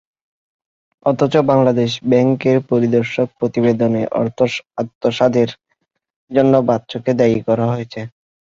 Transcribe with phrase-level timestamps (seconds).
[1.05, 4.39] অথচ বাংলাদেশ ব্যাংকের পরিদর্শন প্রতিবেদনে অর্থ
[4.77, 5.49] আত্মসাতের
[6.31, 7.99] জন্য বাচ্চুকে দায়ী করা হয়েছে।